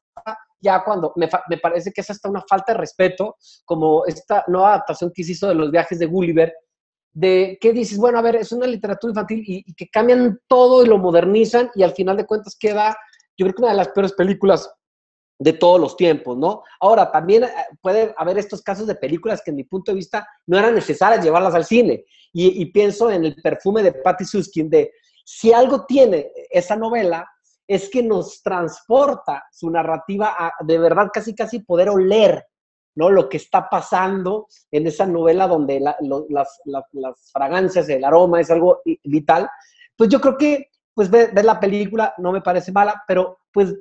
ya 0.62 0.84
cuando 0.84 1.12
me, 1.16 1.28
me, 1.50 1.58
parece 1.58 1.92
que 1.92 2.02
es 2.02 2.10
hasta 2.10 2.30
una 2.30 2.44
falta 2.48 2.74
de 2.74 2.78
respeto, 2.78 3.38
como 3.66 4.06
esta 4.06 4.46
nueva 4.48 4.70
adaptación 4.70 5.12
que 5.14 5.24
se 5.24 5.34
hizo 5.34 5.48
de 5.48 5.56
los 5.56 5.72
viajes 5.72 5.98
de 5.98 6.06
Gulliver, 6.06 6.54
de 7.13 7.58
que 7.62 7.74
dices, 7.74 7.98
bueno, 7.98 8.17
a 8.17 8.22
ver, 8.22 8.38
es 8.38 8.51
una 8.51 8.67
literatura 8.67 9.12
infantil 9.12 9.43
y, 9.46 9.74
que 9.74 9.88
cambian 9.88 10.39
todo 10.48 10.84
y 10.84 10.88
lo 10.88 10.98
modernizan 10.98 11.70
y 11.75 11.84
al 11.84 11.93
final 11.93 12.17
de 12.17 12.25
cuentas 12.25 12.58
queda, 12.60 12.98
yo 13.38 13.46
creo 13.46 13.53
que 13.53 13.62
una 13.62 13.72
de 13.72 13.77
las 13.77 13.89
peores 13.89 14.13
películas 14.13 14.70
de 15.39 15.53
todos 15.53 15.79
los 15.79 15.96
tiempos, 15.98 16.38
¿no? 16.38 16.63
Ahora, 16.79 17.12
también 17.12 17.43
eh, 17.43 17.50
puede 17.82 18.13
haber 18.17 18.38
estos 18.38 18.62
casos 18.62 18.88
de 18.88 18.96
películas 18.96 19.41
que 19.43 19.51
en 19.51 19.58
mi 19.58 19.63
punto 19.63 19.91
de 19.91 19.98
vista 19.98 20.27
no 20.48 20.58
eran 20.58 20.74
necesarias 20.74 21.24
llevarlas 21.24 21.53
al 21.53 21.65
cine. 21.65 22.05
Y, 22.32 22.62
y 22.62 22.65
pienso 22.67 23.12
en 23.12 23.25
el 23.25 23.36
perfume 23.36 23.84
de 23.84 23.91
Patty 23.93 24.25
Suskin, 24.25 24.70
de 24.70 24.91
si 25.25 25.53
algo 25.53 25.86
tiene 25.86 26.32
esa 26.50 26.75
novela, 26.75 27.27
es 27.67 27.89
que 27.89 28.03
nos 28.03 28.41
transporta 28.41 29.43
su 29.51 29.70
narrativa 29.70 30.36
a 30.38 30.51
de 30.63 30.77
verdad 30.77 31.10
casi 31.13 31.34
casi 31.34 31.60
poder 31.60 31.89
oler 31.89 32.43
¿no? 32.96 33.10
lo 33.10 33.30
que 33.30 33.38
está 33.38 33.70
pasando 33.70 34.48
en 34.72 34.88
esa 34.88 35.06
novela 35.06 35.48
donde 35.48 35.80
las, 35.80 35.96
las, 36.66 37.32
fragancias, 37.32 37.90
el 37.90 38.04
aroma 38.04 38.42
es 38.42 38.52
algo 38.52 38.82
vital. 39.04 39.50
Pues 39.96 40.10
yo 40.10 40.20
creo 40.20 40.38
que 40.38 40.68
pues 40.94 41.10
ver, 41.10 41.34
la 41.44 41.60
película 41.60 42.14
no 42.20 42.32
me 42.32 42.42
parece 42.42 42.72
mala, 42.72 43.04
pero 43.08 43.40
pues 43.52 43.76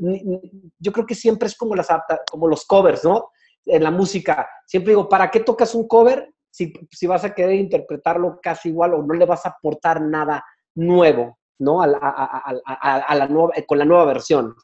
yo 0.78 0.92
creo 0.92 1.04
que 1.04 1.14
siempre 1.14 1.46
es 1.46 1.56
como, 1.56 1.74
las, 1.74 1.88
como 2.30 2.48
los 2.48 2.64
covers, 2.64 3.04
¿no? 3.04 3.30
En 3.66 3.82
la 3.82 3.90
música. 3.90 4.48
Siempre 4.66 4.92
digo, 4.92 5.08
¿para 5.08 5.30
qué 5.30 5.40
tocas 5.40 5.74
un 5.74 5.86
cover 5.86 6.32
si, 6.50 6.72
si 6.90 7.06
vas 7.06 7.24
a 7.24 7.34
querer 7.34 7.56
interpretarlo 7.56 8.40
casi 8.42 8.70
igual 8.70 8.94
o 8.94 9.02
no 9.02 9.12
le 9.14 9.26
vas 9.26 9.44
a 9.44 9.50
aportar 9.50 10.00
nada 10.00 10.42
nuevo? 10.74 11.38
¿no? 11.62 11.82
A, 11.82 11.86
la 11.86 13.28
nueva, 13.28 13.52
con 13.66 13.78
la 13.78 13.84
nueva 13.84 14.04
versión. 14.04 14.54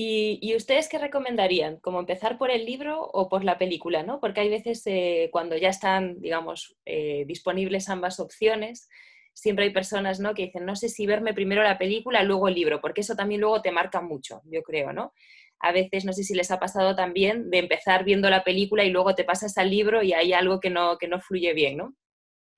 ¿Y, 0.00 0.54
ustedes 0.54 0.88
qué 0.88 0.96
recomendarían? 0.98 1.80
¿Como 1.80 1.98
empezar 1.98 2.38
por 2.38 2.52
el 2.52 2.64
libro 2.64 3.02
o 3.02 3.28
por 3.28 3.42
la 3.42 3.58
película? 3.58 4.04
¿no? 4.04 4.20
Porque 4.20 4.42
hay 4.42 4.48
veces 4.48 4.82
eh, 4.86 5.28
cuando 5.32 5.56
ya 5.56 5.70
están, 5.70 6.20
digamos, 6.20 6.76
eh, 6.84 7.24
disponibles 7.26 7.88
ambas 7.88 8.20
opciones, 8.20 8.88
siempre 9.32 9.64
hay 9.64 9.70
personas 9.72 10.20
¿no? 10.20 10.34
que 10.34 10.44
dicen, 10.46 10.64
no 10.64 10.76
sé 10.76 10.88
si 10.88 11.04
verme 11.04 11.34
primero 11.34 11.64
la 11.64 11.78
película, 11.78 12.22
luego 12.22 12.46
el 12.46 12.54
libro, 12.54 12.80
porque 12.80 13.00
eso 13.00 13.16
también 13.16 13.40
luego 13.40 13.60
te 13.60 13.72
marca 13.72 14.00
mucho, 14.00 14.40
yo 14.44 14.62
creo, 14.62 14.92
¿no? 14.92 15.12
a 15.60 15.72
veces, 15.72 16.04
no 16.04 16.12
sé 16.12 16.22
si 16.22 16.34
les 16.34 16.50
ha 16.50 16.60
pasado 16.60 16.94
también, 16.94 17.50
de 17.50 17.58
empezar 17.58 18.04
viendo 18.04 18.30
la 18.30 18.44
película 18.44 18.84
y 18.84 18.90
luego 18.90 19.14
te 19.14 19.24
pasas 19.24 19.58
al 19.58 19.70
libro 19.70 20.02
y 20.02 20.12
hay 20.12 20.32
algo 20.32 20.60
que 20.60 20.70
no, 20.70 20.98
que 20.98 21.08
no 21.08 21.20
fluye 21.20 21.52
bien, 21.52 21.78
¿no? 21.78 21.94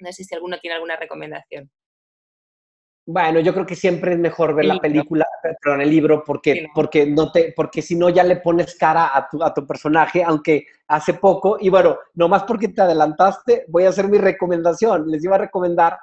No 0.01 0.13
sé 0.13 0.25
si 0.25 0.35
alguno 0.35 0.59
tiene 0.59 0.75
alguna 0.75 0.97
recomendación. 0.97 1.71
Bueno, 3.13 3.41
yo 3.41 3.53
creo 3.53 3.67
que 3.67 3.75
siempre 3.75 4.13
es 4.13 4.21
mejor 4.21 4.55
ver 4.55 4.67
la 4.67 4.79
película, 4.79 5.27
pero 5.61 5.75
en 5.75 5.81
el 5.81 5.91
libro, 5.91 6.23
porque, 6.25 6.69
porque, 6.73 7.07
no 7.07 7.33
te, 7.33 7.53
porque 7.57 7.83
si 7.83 7.97
no 7.97 8.09
ya 8.09 8.23
le 8.23 8.37
pones 8.37 8.77
cara 8.77 9.11
a 9.13 9.29
tu, 9.29 9.43
a 9.43 9.53
tu 9.53 9.67
personaje, 9.67 10.23
aunque 10.23 10.67
hace 10.87 11.15
poco, 11.15 11.57
y 11.61 11.71
bueno, 11.71 11.99
nomás 12.15 12.45
porque 12.45 12.69
te 12.69 12.83
adelantaste, 12.83 13.65
voy 13.67 13.85
a 13.85 13.89
hacer 13.89 14.07
mi 14.07 14.19
recomendación. 14.19 15.11
Les 15.11 15.25
iba 15.25 15.35
a 15.35 15.41
recomendar 15.41 15.99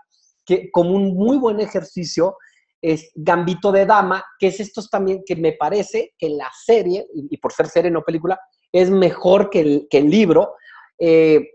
que 0.46 0.70
como 0.70 0.92
un 0.92 1.16
muy 1.16 1.38
buen 1.38 1.62
ejercicio 1.62 2.36
es 2.82 3.10
Gambito 3.16 3.72
de 3.72 3.86
Dama, 3.86 4.22
que 4.38 4.48
es 4.48 4.60
esto 4.60 4.82
también 4.92 5.24
que 5.26 5.38
me 5.38 5.54
parece 5.54 6.14
que 6.18 6.28
la 6.28 6.52
serie, 6.62 7.08
y, 7.14 7.38
por 7.38 7.54
ser 7.54 7.68
serie 7.68 7.90
no 7.90 8.02
película, 8.02 8.38
es 8.70 8.90
mejor 8.90 9.50
que 9.50 9.62
el, 9.62 9.88
que 9.90 10.00
el 10.00 10.10
libro. 10.10 10.56
Eh, 11.00 11.52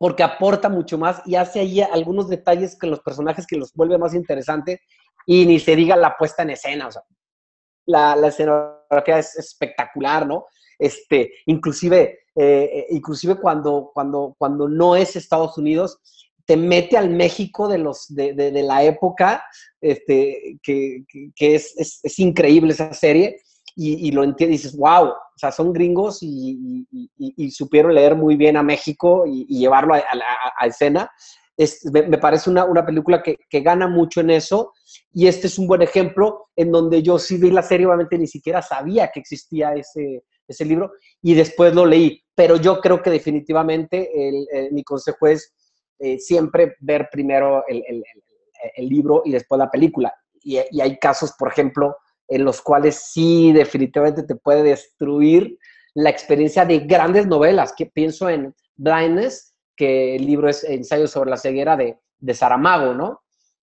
porque 0.00 0.22
aporta 0.22 0.70
mucho 0.70 0.96
más 0.96 1.20
y 1.26 1.34
hace 1.34 1.60
ahí 1.60 1.82
algunos 1.82 2.26
detalles 2.26 2.78
con 2.78 2.88
los 2.88 3.00
personajes 3.00 3.46
que 3.46 3.58
los 3.58 3.74
vuelve 3.74 3.98
más 3.98 4.14
interesantes 4.14 4.80
y 5.26 5.44
ni 5.44 5.60
se 5.60 5.76
diga 5.76 5.94
la 5.94 6.16
puesta 6.16 6.42
en 6.42 6.48
escena, 6.48 6.86
o 6.86 6.90
sea, 6.90 7.02
la, 7.84 8.16
la 8.16 8.28
escenografía 8.28 9.18
es 9.18 9.36
espectacular, 9.36 10.26
¿no? 10.26 10.46
Este, 10.78 11.34
inclusive, 11.44 12.20
eh, 12.34 12.86
inclusive 12.88 13.34
cuando, 13.34 13.90
cuando, 13.92 14.34
cuando 14.38 14.70
no 14.70 14.96
es 14.96 15.16
Estados 15.16 15.58
Unidos, 15.58 15.98
te 16.46 16.56
mete 16.56 16.96
al 16.96 17.10
México 17.10 17.68
de, 17.68 17.76
los, 17.76 18.06
de, 18.08 18.32
de, 18.32 18.62
la 18.62 18.82
época, 18.82 19.44
este, 19.82 20.58
que, 20.62 21.04
que 21.36 21.54
es, 21.54 22.00
es, 22.02 22.18
increíble 22.18 22.72
esa 22.72 22.94
serie, 22.94 23.42
y, 23.82 24.10
lo 24.12 24.24
entiendes, 24.24 24.62
dices, 24.62 24.78
wow, 24.78 25.08
o 25.08 25.38
sea, 25.38 25.50
son 25.50 25.72
gringos 25.72 26.18
y, 26.20 26.86
supieron 27.50 27.94
leer 27.94 28.14
muy 28.14 28.36
bien 28.36 28.58
a 28.58 28.62
México 28.62 29.24
y, 29.26 29.46
llevarlo 29.58 29.94
a, 29.94 30.66
escena. 30.66 31.10
Es, 31.56 31.84
me, 31.90 32.18
parece 32.18 32.50
una, 32.50 32.66
una 32.66 32.84
película 32.84 33.22
que, 33.22 33.38
que, 33.48 33.60
gana 33.60 33.88
mucho 33.88 34.20
en 34.20 34.30
eso 34.30 34.72
y 35.12 35.26
este 35.26 35.46
es 35.46 35.58
un 35.58 35.66
buen 35.66 35.82
ejemplo 35.82 36.48
en 36.56 36.70
donde 36.70 37.02
yo 37.02 37.18
sí 37.18 37.38
vi 37.38 37.50
la 37.50 37.62
serie, 37.62 37.86
obviamente 37.86 38.18
ni 38.18 38.26
siquiera 38.26 38.60
sabía 38.62 39.10
que 39.12 39.20
existía 39.20 39.74
ese, 39.74 40.24
ese 40.46 40.64
libro 40.64 40.92
y 41.22 41.34
después 41.34 41.74
lo 41.74 41.86
leí, 41.86 42.22
pero 42.34 42.56
yo 42.56 42.80
creo 42.80 43.02
que 43.02 43.10
definitivamente 43.10 44.10
el, 44.14 44.46
eh, 44.52 44.68
mi 44.72 44.84
consejo 44.84 45.26
es 45.26 45.54
eh, 45.98 46.18
siempre 46.18 46.76
ver 46.80 47.08
primero 47.10 47.64
el, 47.66 47.82
el, 47.86 48.04
el, 48.74 48.88
libro 48.88 49.22
y 49.24 49.32
después 49.32 49.58
la 49.58 49.70
película. 49.70 50.14
Y, 50.42 50.58
y 50.70 50.80
hay 50.80 50.98
casos, 50.98 51.34
por 51.38 51.48
ejemplo, 51.48 51.94
en 52.30 52.44
los 52.44 52.62
cuales 52.62 53.10
sí 53.12 53.52
definitivamente 53.52 54.22
te 54.22 54.36
puede 54.36 54.62
destruir 54.62 55.58
la 55.94 56.10
experiencia 56.10 56.64
de 56.64 56.78
grandes 56.78 57.26
novelas, 57.26 57.74
que 57.76 57.86
pienso 57.86 58.30
en 58.30 58.54
Blindness, 58.76 59.54
que 59.76 60.16
el 60.16 60.24
libro 60.24 60.48
es 60.48 60.62
Ensayo 60.64 61.08
sobre 61.08 61.30
la 61.30 61.36
ceguera 61.36 61.76
de, 61.76 61.98
de 62.18 62.34
Saramago, 62.34 62.94
¿no? 62.94 63.20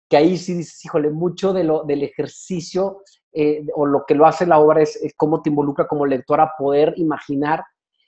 Que 0.07 0.17
ahí 0.17 0.37
sí 0.37 0.53
dices, 0.53 0.85
híjole, 0.85 1.09
mucho 1.09 1.51
de 1.53 1.63
lo, 1.63 1.83
del 1.83 2.03
ejercicio 2.03 3.01
eh, 3.31 3.65
o 3.73 3.87
lo 3.87 4.05
que 4.05 4.13
lo 4.13 4.27
hace 4.27 4.45
la 4.45 4.59
obra 4.59 4.83
es, 4.83 4.99
cómo 5.17 5.41
te 5.41 5.49
involucra 5.49 5.87
como 5.87 6.05
lector 6.05 6.39
a 6.39 6.51
poder 6.55 6.93
imaginar 6.97 7.63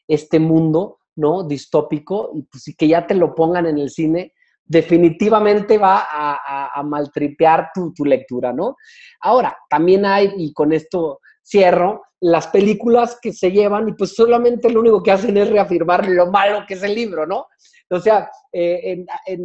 este 0.08 0.40
mundo, 0.40 1.00
¿no? 1.16 1.44
Distópico, 1.44 2.32
y 2.36 2.44
pues 2.44 2.76
que 2.78 2.88
ya 2.88 3.08
te 3.08 3.16
lo 3.16 3.34
pongan 3.34 3.66
en 3.66 3.80
el 3.80 3.90
cine, 3.90 4.34
definitivamente 4.66 5.78
va 5.78 6.06
a, 6.10 6.84
maltripear 6.84 7.72
tu, 7.74 8.06
lectura, 8.06 8.52
¿no? 8.52 8.76
Ahora, 9.22 9.58
también 9.70 10.06
hay, 10.06 10.34
y 10.38 10.54
con 10.54 10.74
esto 10.74 11.20
cierro, 11.44 12.04
las 12.20 12.48
películas 12.48 13.20
que 13.22 13.32
se 13.32 13.52
llevan 13.52 13.88
y 13.90 13.94
pues 13.94 14.16
solamente 14.16 14.70
lo 14.70 14.80
único 14.80 15.04
que 15.04 15.12
hacen 15.12 15.38
es 15.38 15.50
reafirmar 15.50 16.08
lo 16.08 16.32
malo 16.32 16.66
que 16.68 16.74
es 16.74 16.84
el 16.84 16.96
libro, 16.96 17.28
¿no? 17.28 17.46
O 17.90 18.00
sea, 18.00 18.30
eh, 18.52 19.06
eh, 19.28 19.38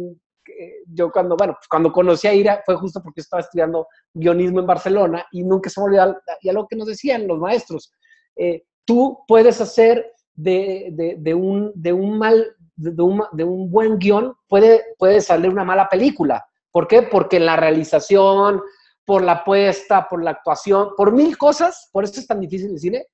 yo 0.87 1.11
cuando, 1.11 1.37
bueno, 1.37 1.53
pues 1.53 1.67
cuando 1.67 1.91
conocí 1.91 2.27
a 2.27 2.33
Ira 2.33 2.61
fue 2.65 2.75
justo 2.75 3.01
porque 3.03 3.21
estaba 3.21 3.41
estudiando 3.41 3.87
guionismo 4.13 4.59
en 4.59 4.67
Barcelona 4.67 5.25
y 5.31 5.43
nunca 5.43 5.69
se 5.69 5.79
me 5.79 5.85
olvidó 5.85 6.17
ya 6.41 6.53
lo 6.53 6.67
que 6.67 6.75
nos 6.75 6.87
decían 6.87 7.27
los 7.27 7.37
maestros. 7.37 7.93
Eh, 8.35 8.63
tú 8.83 9.19
puedes 9.27 9.61
hacer 9.61 10.11
de 10.33 11.33
un 11.35 12.17
mal 12.17 12.55
de 12.75 13.01
un, 13.01 13.23
de 13.31 13.43
un 13.43 13.69
buen 13.69 13.97
guion 13.97 14.35
puede, 14.47 14.83
puede 14.97 15.21
salir 15.21 15.49
una 15.49 15.63
mala 15.63 15.87
película. 15.89 16.45
¿Por 16.71 16.87
qué? 16.87 17.03
Porque 17.03 17.39
la 17.39 17.55
realización, 17.55 18.61
por 19.05 19.23
la 19.23 19.33
apuesta, 19.33 20.07
por 20.09 20.23
la 20.23 20.31
actuación, 20.31 20.89
por 20.95 21.11
mil 21.11 21.37
cosas, 21.37 21.89
por 21.91 22.03
eso 22.03 22.19
es 22.19 22.27
tan 22.27 22.39
difícil 22.39 22.71
el 22.71 22.79
cine, 22.79 23.07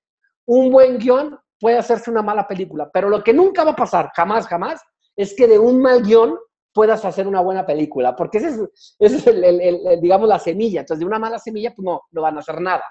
un 0.46 0.72
buen 0.72 0.98
guion 0.98 1.38
puede 1.60 1.78
hacerse 1.78 2.12
una 2.12 2.22
mala 2.22 2.48
película. 2.48 2.89
Pero 2.91 3.10
lo 3.10 3.24
que 3.24 3.34
nunca 3.34 3.63
va 3.63 3.72
a 3.72 3.76
pasar, 3.76 4.12
jamás, 4.15 4.48
jamás, 4.48 4.82
es 5.15 5.34
que 5.36 5.48
de 5.48 5.58
un 5.58 5.82
mal 5.82 6.04
guion 6.04 6.38
puedas 6.74 7.04
hacer 7.06 7.28
una 7.28 7.41
buena 7.41 7.65
película, 7.65 8.15
porque 8.15 8.38
ese 8.38 8.50
es, 8.50 8.96
es 9.00 9.28
el, 9.28 10.00
digamos, 10.00 10.30
la 10.30 10.38
semilla. 10.38 10.82
Entonces, 10.82 11.00
de 11.00 11.06
una 11.06 11.17
mala 11.17 11.39
semilla, 11.39 11.74
pues 11.76 11.84
no, 11.84 12.02
no 12.12 12.22
van 12.22 12.38
a 12.38 12.41
hacer 12.41 12.62
nada. 12.62 12.84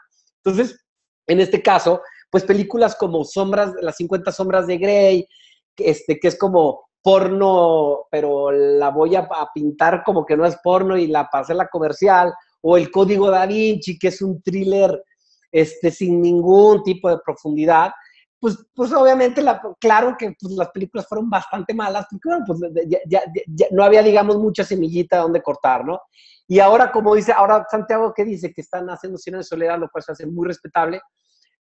Entonces, 0.43 0.85
en 1.29 1.41
este 1.41 1.63
caso, 1.63 2.03
pues 2.31 2.45
películas 2.45 2.97
como 2.97 3.25
Sombras, 3.25 3.73
las 3.81 3.97
50 3.97 4.33
sombras 4.33 4.67
de 4.67 4.79
Grey, 4.79 5.29
este, 5.79 6.19
que 6.19 6.29
es 6.29 6.39
como 6.39 6.87
porno, 7.03 8.07
pero 8.11 8.51
la 8.51 8.91
voy 8.91 9.15
a, 9.15 9.29
pintar 9.55 10.03
como 10.05 10.27
que 10.27 10.37
no 10.37 10.45
es 10.45 10.57
porno 10.63 10.97
y 10.97 11.07
la 11.07 11.29
pasé 11.29 11.55
la 11.55 11.69
comercial, 11.69 12.33
o 12.63 12.77
El 12.77 12.91
Código 12.91 13.31
Da 13.31 13.47
Vinci, 13.47 13.99
que 13.99 14.09
es 14.09 14.21
un 14.21 14.43
thriller 14.43 15.05
este, 15.53 15.91
sin 15.91 16.21
ningún 16.21 16.83
tipo 16.83 17.09
de 17.09 17.19
profundidad, 17.25 17.93
pues, 18.39 18.59
pues 18.75 18.93
obviamente, 18.93 19.43
la, 19.43 19.61
claro 19.81 20.15
que 20.19 20.35
pues, 20.39 20.53
las 20.55 20.71
películas 20.71 21.07
fueron 21.09 21.31
bastante 21.31 21.73
malas, 21.73 22.07
porque 22.11 22.29
pues 22.47 22.61
ya, 23.07 23.23
no 23.71 23.83
había, 23.83 24.03
digamos, 24.03 24.37
mucha 24.37 24.63
semillita 24.63 25.19
donde 25.19 25.43
cortar, 25.43 25.85
¿no? 25.85 26.01
Y 26.47 26.61
ahora, 26.61 26.93
como 26.93 27.15
dice, 27.15 27.33
ahora 27.33 27.67
Santiago, 27.71 28.13
¿qué 28.15 28.25
dice? 28.25 28.53
Que 28.53 28.61
están 28.61 28.89
haciendo 28.89 29.19
Cine 29.19 29.39
de 29.39 29.45
Soledad, 29.45 29.79
lo 29.79 29.89
cual 29.91 30.05
se 30.05 30.13
hace 30.13 30.27
muy 30.27 30.47
respetable, 30.47 31.01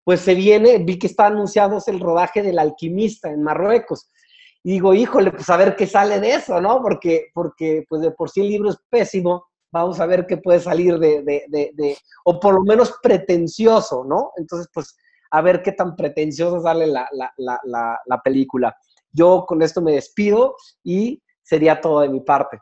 pues 0.05 0.21
se 0.21 0.35
viene, 0.35 0.79
vi 0.79 0.99
que 0.99 1.07
está 1.07 1.27
anunciado 1.27 1.79
el 1.87 2.01
rodaje 2.01 2.43
del 2.43 2.59
alquimista 2.59 3.31
en 3.31 3.43
Marruecos. 3.43 4.11
Digo, 4.65 4.95
híjole, 4.95 5.33
pues 5.33 5.49
a 5.51 5.57
ver 5.57 5.75
qué 5.77 5.87
sale 5.87 6.21
de 6.21 6.35
eso, 6.35 6.61
¿no? 6.61 6.81
Porque, 6.83 7.31
porque 7.35 7.85
pues 7.88 8.03
de 8.03 8.12
por 8.12 8.31
sí 8.31 8.41
el 8.41 8.49
libro 8.49 8.71
es 8.71 8.79
pésimo, 8.88 9.47
vamos 9.73 9.99
a 10.01 10.07
ver 10.07 10.27
qué 10.27 10.37
puede 10.37 10.61
salir 10.61 10.99
de, 10.99 11.23
de, 11.23 11.73
de, 11.75 11.97
o 12.25 12.38
por 12.38 12.55
lo 12.55 12.62
menos 12.62 12.95
pretencioso, 13.03 14.05
¿no? 14.05 14.31
Entonces, 14.37 14.69
pues 14.73 14.97
a 15.31 15.41
ver 15.41 15.62
qué 15.62 15.73
tan 15.73 15.97
pretencioso 15.97 16.61
sale 16.61 16.87
la, 16.87 17.09
la, 17.12 17.33
la, 17.65 18.01
la 18.05 18.23
película. 18.23 18.77
Yo 19.11 19.45
con 19.47 19.62
esto 19.62 19.81
me 19.81 19.93
despido 19.93 20.57
y 20.85 21.23
sería 21.43 21.81
todo 21.81 22.01
de 22.01 22.09
mi 22.09 22.21
parte. 22.21 22.59